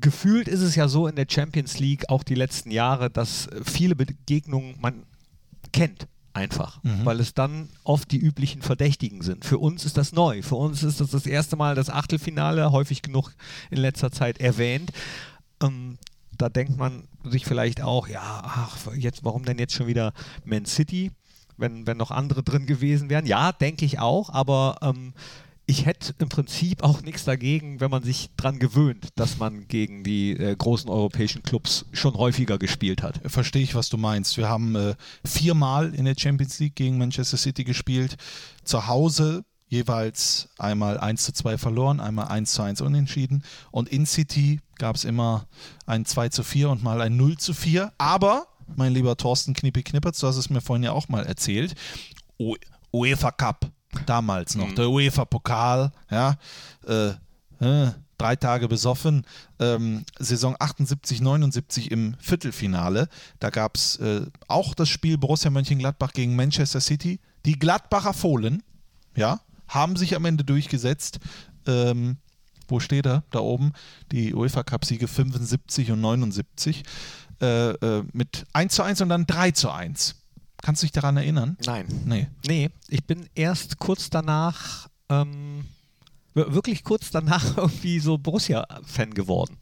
[0.00, 3.94] gefühlt ist es ja so in der Champions League auch die letzten Jahre, dass viele
[3.94, 5.04] Begegnungen man
[5.72, 7.04] kennt einfach, mhm.
[7.04, 9.44] weil es dann oft die üblichen Verdächtigen sind.
[9.44, 10.42] Für uns ist das neu.
[10.42, 13.32] Für uns ist das das erste Mal das Achtelfinale, häufig genug
[13.70, 14.92] in letzter Zeit erwähnt.
[15.62, 15.98] Ähm,
[16.36, 20.12] da denkt man sich vielleicht auch, ja, ach, jetzt, warum denn jetzt schon wieder
[20.44, 21.10] Man City,
[21.56, 23.26] wenn, wenn noch andere drin gewesen wären?
[23.26, 25.14] Ja, denke ich auch, aber ähm,
[25.68, 30.02] ich hätte im Prinzip auch nichts dagegen, wenn man sich daran gewöhnt, dass man gegen
[30.02, 33.20] die äh, großen europäischen Clubs schon häufiger gespielt hat.
[33.26, 34.38] Verstehe ich, was du meinst.
[34.38, 34.94] Wir haben äh,
[35.26, 38.16] viermal in der Champions League gegen Manchester City gespielt.
[38.64, 43.44] Zu Hause jeweils einmal 1 zu 2 verloren, einmal 1 zu 1 unentschieden.
[43.70, 45.48] Und in City gab es immer
[45.84, 47.92] ein 2 zu 4 und mal ein 0 zu 4.
[47.98, 51.74] Aber, mein lieber Thorsten Knippi Knippertz, du hast es mir vorhin ja auch mal erzählt,
[52.90, 53.70] UEFA Cup
[54.06, 54.74] damals noch, mhm.
[54.74, 56.36] der UEFA-Pokal, ja,
[56.86, 57.08] äh,
[57.60, 59.24] äh, drei Tage besoffen,
[59.60, 63.08] ähm, Saison 78, 79 im Viertelfinale.
[63.38, 67.20] Da gab es äh, auch das Spiel Borussia Mönchengladbach gegen Manchester City.
[67.46, 68.62] Die Gladbacher Fohlen,
[69.16, 71.20] ja, haben sich am Ende durchgesetzt.
[71.66, 72.16] Ähm,
[72.66, 73.22] wo steht er?
[73.30, 73.72] Da oben.
[74.12, 76.82] Die UEFA-Cup-Siege 75 und 79.
[77.40, 80.16] Äh, äh, mit 1 zu 1 und dann 3 zu 1.
[80.62, 81.56] Kannst du dich daran erinnern?
[81.64, 81.86] Nein.
[82.04, 82.28] Nee.
[82.46, 85.64] Nee, ich bin erst kurz danach, ähm,
[86.34, 89.56] wirklich kurz danach irgendwie so Borussia-Fan geworden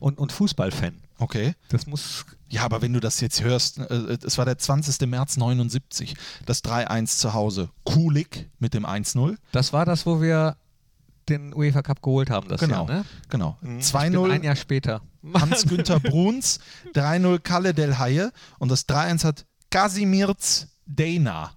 [0.00, 0.94] und, und Fußball-Fan.
[1.18, 1.54] Okay.
[1.68, 2.26] Das muss.
[2.48, 5.06] Ja, aber wenn du das jetzt hörst, äh, es war der 20.
[5.08, 6.14] März 79,
[6.46, 7.70] das 3-1 zu Hause.
[7.84, 9.36] Kulik mit dem 1-0.
[9.52, 10.56] Das war das, wo wir
[11.28, 12.86] den UEFA Cup geholt haben, das Genau.
[12.86, 13.04] Jahr, ne?
[13.30, 13.56] Genau.
[13.62, 13.78] Mhm.
[13.78, 15.00] Ich bin ein 2-0 Jahr später.
[15.32, 16.58] Hans-Günther Bruns,
[16.94, 21.50] 3-0 Kalle Del Haie und das 3-1 hat Kasimirz Dana.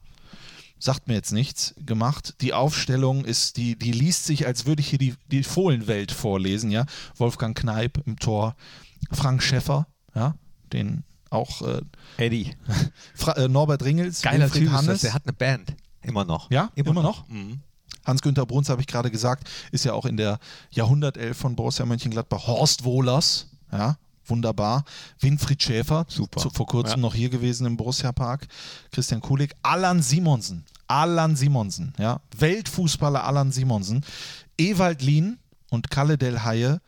[0.80, 2.34] Sagt mir jetzt nichts, gemacht.
[2.42, 6.72] Die Aufstellung ist, die, die liest sich, als würde ich hier die, die Fohlenwelt vorlesen,
[6.72, 6.88] ja.
[7.18, 8.56] Wolfgang Kneip im Tor,
[9.12, 10.34] Frank Schäffer, ja,
[10.74, 11.82] den auch äh,
[12.18, 12.56] Eddie.
[13.14, 15.02] Fra äh, Norbert Ringels, Geiler Wilfried Typ ist Hannes.
[15.02, 15.76] Der hat eine Band.
[16.02, 16.50] Immer noch.
[16.50, 16.72] Ja?
[16.74, 17.28] Immer noch?
[17.28, 17.62] Mhm.
[18.04, 20.40] Hans-Günther Bruns, habe ich gerade gesagt, ist ja auch in der
[20.72, 22.48] Jahrhundertelf von Borussia Mönchengladbach.
[22.48, 23.96] Horst Wohlers, ja,
[24.30, 24.84] wunderbar.
[25.20, 26.40] Winfried Schäfer, Super.
[26.42, 27.02] Zu, vor kurzem Ja.
[27.02, 28.48] noch hier gewesen im Borussia Park.
[28.92, 34.04] Christian Kulik, Alan Simonsen, Alan Simonsen, ja, Weltfußballer Alan Simonsen.
[34.58, 35.38] Ewald Lien
[35.70, 36.80] und Kalle Del Haie.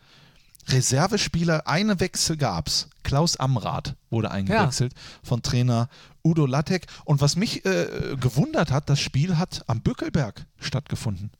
[0.67, 2.87] Reservespieler, eine Wechsel gab's.
[3.03, 5.89] Klaus Amrath wurde eingewechselt von Trainer
[6.23, 6.85] Udo Lattek.
[7.05, 11.31] Und was mich äh, gewundert hat, das Spiel hat am Bückelberg stattgefunden.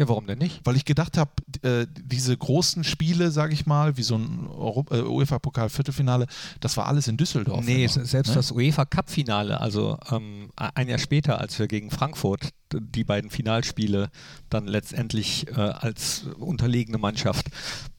[0.00, 0.60] Ja, warum denn nicht?
[0.64, 1.30] Weil ich gedacht habe,
[1.62, 4.48] äh, diese großen Spiele, sage ich mal, wie so ein
[4.90, 6.26] äh, UEFA-Pokal-Viertelfinale,
[6.60, 7.64] das war alles in Düsseldorf.
[7.64, 8.34] Nee, immer, se- selbst ne?
[8.36, 14.10] das UEFA Cup-Finale, also ähm, ein Jahr später, als wir gegen Frankfurt die beiden Finalspiele
[14.48, 17.48] dann letztendlich äh, als unterlegene Mannschaft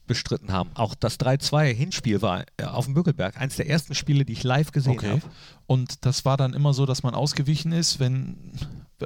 [0.07, 0.71] bestritten haben.
[0.73, 4.43] Auch das 3-2 Hinspiel war äh, auf dem Bückelberg, eins der ersten Spiele, die ich
[4.43, 5.09] live gesehen Okay.
[5.11, 5.21] habe.
[5.67, 8.37] Und das war dann immer so, dass man ausgewichen ist, wenn,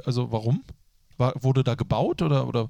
[0.04, 0.64] also warum?
[1.18, 2.68] War, wurde da gebaut oder, oder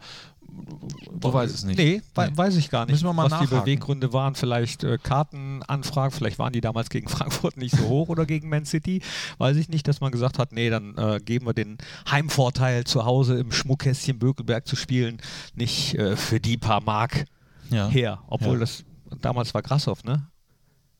[1.12, 1.76] du weißt es nicht?
[1.78, 2.36] Nee, wei- Nee.
[2.36, 2.92] weiß ich gar nicht.
[2.92, 3.64] Müssen wir mal was die nachhaken.
[3.64, 8.24] Beweggründe waren, vielleicht äh, Kartenanfragen, vielleicht waren die damals gegen Frankfurt nicht so hoch oder
[8.26, 9.02] gegen Man City.
[9.38, 11.78] Weiß ich nicht, dass man gesagt hat, nee, dann äh, geben wir den
[12.10, 15.18] Heimvorteil zu Hause im Schmuckkästchen Bökelberg zu spielen,
[15.54, 17.24] nicht äh, für die paar Mark
[17.70, 17.88] Ja.
[17.88, 18.20] her.
[18.28, 18.60] Obwohl Ja.
[18.60, 18.84] das
[19.20, 20.26] damals war Grassoff, ne?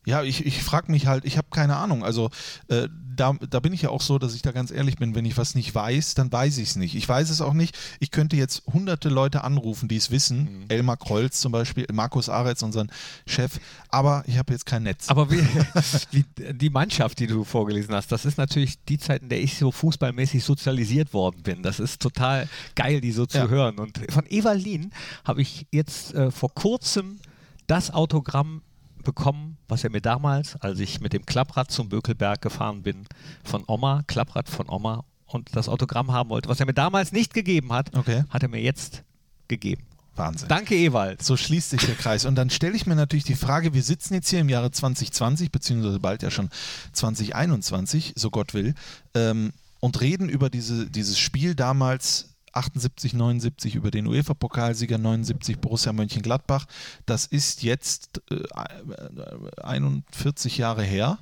[0.07, 2.05] Ja, ich, ich frage mich halt, ich habe keine Ahnung.
[2.05, 2.31] Also
[2.69, 5.25] äh, da, da bin ich ja auch so, dass ich da ganz ehrlich bin, wenn
[5.25, 6.95] ich was nicht weiß, dann weiß ich es nicht.
[6.95, 7.77] Ich weiß es auch nicht.
[7.99, 10.61] Ich könnte jetzt hunderte Leute anrufen, die es wissen.
[10.61, 10.65] Mhm.
[10.69, 12.89] Elmar Kreuz zum Beispiel, Markus Aretz, unseren
[13.27, 13.59] Chef.
[13.89, 15.09] Aber ich habe jetzt kein Netz.
[15.09, 15.41] Aber wie,
[16.13, 19.59] wie, die Mannschaft, die du vorgelesen hast, das ist natürlich die Zeit, in der ich
[19.59, 21.65] so fußballmäßig sozialisiert worden bin.
[21.65, 23.49] Das ist total geil, die so zu Ja.
[23.49, 23.81] hören.
[23.81, 24.93] Und von Evalin
[25.25, 27.19] habe ich jetzt äh, vor kurzem
[27.67, 28.63] das Autogramm
[29.07, 33.07] bekommen, was er mir damals, als ich mit dem Klapprad zum Bökelberg gefahren bin,
[33.45, 37.33] von Oma, Klapprad von Oma und das Autogramm haben wollte, was er mir damals nicht
[37.33, 38.25] gegeben hat, Okay.
[38.29, 39.05] hat er mir jetzt
[39.49, 39.85] gegeben.
[40.17, 40.49] Wahnsinn.
[40.49, 41.23] Danke, Ewald.
[41.23, 42.25] So schließt sich der Kreis.
[42.25, 45.51] Und dann stelle ich mir natürlich die Frage, wir sitzen jetzt hier im Jahre 2020,
[45.53, 46.49] beziehungsweise bald ja schon
[46.93, 48.75] 2021, so Gott will,
[49.15, 55.93] ähm, und reden über diese, dieses Spiel damals 78, 79, über den UEFA-Pokalsieger 79 Borussia
[55.93, 56.67] Mönchengladbach.
[57.05, 61.19] Das ist jetzt äh, äh, 41 Jahre her.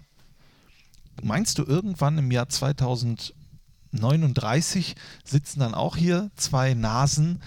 [1.23, 2.49] Meinst du irgendwann im Jahr
[3.99, 7.41] 2039 sitzen dann auch hier zwei Nasen,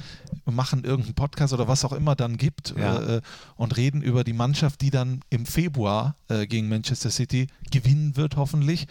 [0.45, 3.17] machen irgendeinen Podcast oder was auch immer dann gibt Ja.
[3.17, 3.21] äh,
[3.55, 8.35] und reden über die Mannschaft, die dann im Februar äh, gegen Manchester City gewinnen wird,
[8.37, 8.87] hoffentlich.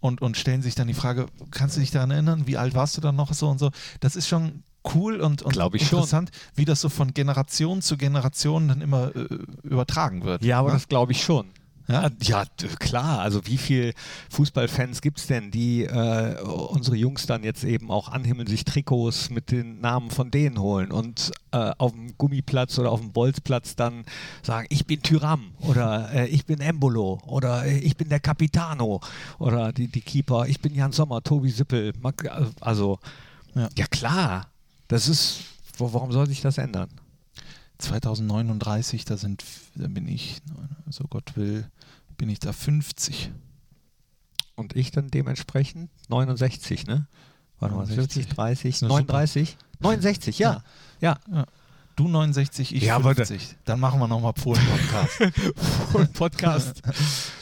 [0.00, 2.96] Und, und stellen sich dann die Frage, kannst du dich daran erinnern, wie alt warst
[2.96, 3.70] du dann noch so und so?
[4.00, 4.62] Das ist schon
[4.94, 5.98] cool und, und ich schon.
[5.98, 9.26] interessant, wie das so von Generation zu Generation dann immer äh,
[9.62, 10.42] übertragen wird.
[10.42, 10.74] Ja, aber ne?
[10.74, 11.46] das glaube ich schon.
[11.90, 12.10] Ja?
[12.22, 13.20] Ja, ja, klar.
[13.20, 13.94] Also wie viel
[14.30, 19.30] Fußballfans gibt es denn, die äh, unsere Jungs dann jetzt eben auch anhimmeln, sich Trikots
[19.30, 23.74] mit den Namen von denen holen und äh, auf dem Gummiplatz oder auf dem Bolzplatz
[23.76, 24.04] dann
[24.42, 29.00] sagen, ich bin Tyram oder äh, ich bin Embolo oder äh, ich bin der Capitano
[29.38, 31.92] oder die, die Keeper, ich bin Jan Sommer, Tobi Sippel.
[32.00, 32.98] Mag- Also
[33.54, 33.68] Ja.
[33.76, 34.46] ja, klar.
[34.88, 35.40] Das ist,
[35.78, 36.88] warum soll sich das ändern?
[37.78, 40.40] 2039, da sind, da bin ich,
[40.90, 41.66] so Gott will,
[42.20, 43.30] bin ich da 50.
[44.54, 47.06] Und ich dann dementsprechend 69, ne?
[47.58, 48.14] Warte mal, 69.
[48.24, 49.56] 70, 30, Ist eine 39?
[49.80, 50.62] 69, ja.
[51.00, 51.18] Ja.
[51.96, 53.56] Du 69, ich Ja, aber 50.
[53.64, 56.12] Dann machen wir nochmal Polen-Podcast.
[56.12, 56.82] Podcast.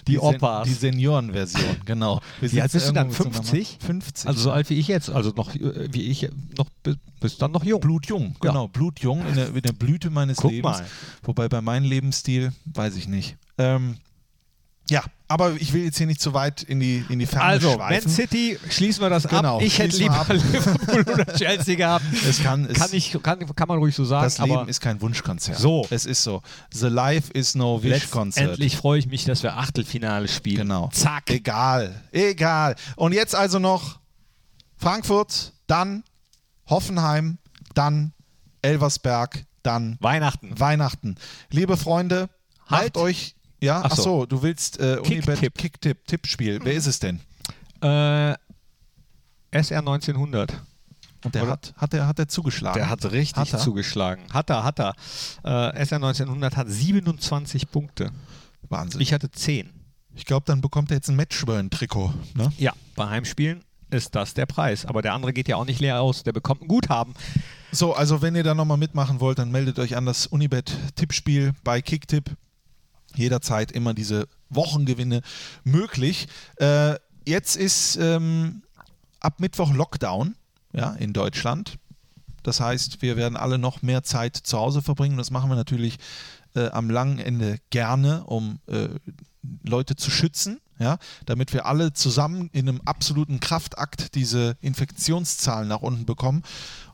[0.07, 0.69] Die Sen- Opas.
[0.69, 2.21] Die Seniorenversion, genau.
[2.41, 3.07] Wir Wie alt bist du dann?
[3.09, 3.49] irgendwo miteinander.
[3.51, 3.79] 50?
[3.85, 4.29] 50.
[4.29, 7.51] Also so alt wie ich jetzt, also noch äh, wie ich noch bi- bist dann
[7.51, 7.81] noch jung.
[7.81, 8.51] Blutjung, Ja.
[8.51, 10.79] genau, blutjung in der, in der Blüte meines Guck Lebens.
[10.79, 10.87] mal.
[11.25, 13.37] Wobei bei meinem Lebensstil, weiß ich nicht.
[13.59, 13.97] Ähm,
[14.91, 17.77] ja, aber ich will jetzt hier nicht zu weit in die, in die Ferne Also,
[17.77, 18.11] Man schweifen.
[18.11, 19.63] City, schließen wir das Genau, ab.
[19.63, 22.05] Ich hätte lieber Liverpool oder Chelsea gehabt.
[22.27, 25.01] Es kann, es, Kann, ich, kann, kann man ruhig so sagen, das Leben ist kein
[25.03, 25.59] Wunschkonzert.
[25.59, 25.87] So.
[25.91, 26.43] Es ist so.
[26.73, 28.47] The life is no wish Konzert.
[28.47, 30.63] letztendlich freue ich mich, dass wir Achtelfinale spielen.
[30.63, 30.89] Genau.
[30.93, 31.29] Zack.
[31.31, 32.03] Egal.
[32.13, 32.75] Egal.
[32.97, 33.99] Und jetzt also noch
[34.77, 36.05] Frankfurt, dann
[36.69, 37.39] Hoffenheim,
[37.75, 38.13] dann
[38.63, 40.59] Elversberg, dann Weihnachten.
[40.59, 41.17] Weihnachten.
[41.51, 42.31] Liebe Freunde,
[42.69, 42.95] Halt.
[42.95, 44.03] macht euch Ja, ach Ach so.
[44.03, 45.55] so, du willst äh, Unibet Kicktipp.
[45.59, 46.61] Kicktipp Tippspiel.
[46.63, 47.21] Wer ist es denn?
[47.83, 48.35] Äh,
[49.51, 50.63] SR 1900.
[51.25, 51.53] Und der Oder?
[51.53, 52.79] hat, hat er hat er zugeschlagen.
[52.79, 53.59] Der hat richtig Hat er?
[53.59, 54.23] zugeschlagen.
[54.33, 54.95] Hat er, hat er.
[55.45, 58.13] Äh, SR 1900 hat 27 Punkte.
[58.69, 59.01] Wahnsinn.
[59.01, 59.71] Ich hatte 10.
[60.15, 62.13] Ich glaube, dann bekommt er jetzt ein Matchburn-Trikot.
[62.35, 62.53] Ne?
[62.59, 64.85] Ja, bei Heimspielen ist das der Preis.
[64.87, 66.23] Aber der andere geht ja auch nicht leer aus.
[66.23, 67.15] Der bekommt ein Guthaben.
[67.73, 71.83] So, also wenn ihr da nochmal mitmachen wollt, dann meldet euch an das Unibet-Tippspiel bei
[71.83, 72.31] Kicktipp.
[73.19, 75.23] Jederzeit immer diese Wochengewinne
[75.65, 76.29] möglich.
[76.57, 76.95] Äh,
[77.27, 78.63] jetzt ist ähm,
[79.21, 80.35] ab Mittwoch Lockdown
[80.73, 81.79] ja, in Deutschland.
[82.43, 85.19] Das heißt, wir werden alle noch mehr Zeit zu Hause verbringen.
[85.19, 85.99] Das machen wir natürlich
[86.55, 88.89] äh, am langen Ende gerne, um äh,
[89.63, 95.81] Leute zu schützen, ja, damit wir alle zusammen in einem absoluten Kraftakt diese Infektionszahlen nach
[95.81, 96.43] unten bekommen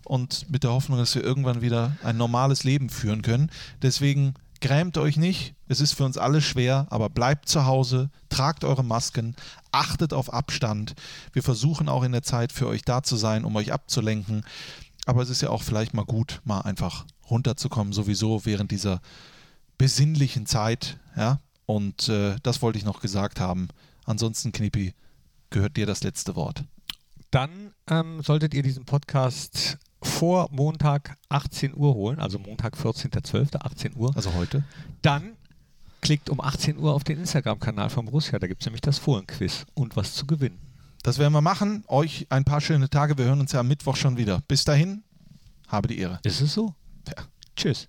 [0.04, 3.50] und mit der Hoffnung, dass wir irgendwann wieder ein normales Leben führen können.
[3.82, 4.34] Deswegen
[4.64, 8.82] grämt euch nicht, es ist für uns alle schwer, aber bleibt zu Hause, tragt eure
[8.82, 9.36] Masken,
[9.72, 10.94] achtet auf Abstand.
[11.34, 14.42] Wir versuchen auch in der Zeit für euch da zu sein, um euch abzulenken.
[15.04, 19.02] Aber es ist ja auch vielleicht mal gut, mal einfach runterzukommen, sowieso während dieser
[19.76, 20.96] besinnlichen Zeit.
[21.14, 21.40] Ja?
[21.66, 23.68] Und äh, das wollte ich noch gesagt haben.
[24.06, 24.94] Ansonsten, Knippi,
[25.50, 26.64] gehört dir das letzte Wort.
[27.30, 33.96] Dann ähm, solltet ihr diesen Podcast vor Montag 18 Uhr holen, also Montag 14.12., 18
[33.96, 34.14] Uhr.
[34.14, 34.62] Also heute.
[35.02, 35.36] Dann
[36.00, 38.38] klickt um 18 Uhr auf den Instagram-Kanal von Borussia.
[38.38, 40.58] Da gibt es nämlich das Fohlenquiz und was zu gewinnen.
[41.02, 41.84] Das werden wir machen.
[41.86, 43.18] Euch ein paar schöne Tage.
[43.18, 44.42] Wir hören uns ja am Mittwoch schon wieder.
[44.48, 45.02] Bis dahin,
[45.68, 46.20] habe die Ehre.
[46.22, 46.74] Ist es so?
[47.08, 47.24] Ja.
[47.56, 47.88] Tschüss.